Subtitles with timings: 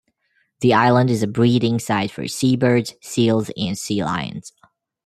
[0.61, 4.51] The island is a breeding site for seabirds, seals, and sea lions.